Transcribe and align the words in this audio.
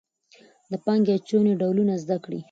د 0.71 0.73
پانګې 0.83 1.11
اچونې 1.17 1.53
ډولونه 1.59 1.93
زده 2.03 2.17
کړئ. 2.23 2.39